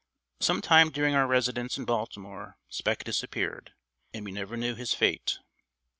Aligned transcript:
Sometime 0.39 0.89
during 0.89 1.13
our 1.13 1.27
residence 1.27 1.77
in 1.77 1.85
Baltimore, 1.85 2.57
Spec 2.69 3.03
disappeared, 3.03 3.73
and 4.11 4.25
we 4.25 4.31
never 4.31 4.57
knew 4.57 4.73
his 4.73 4.95
fate. 4.95 5.37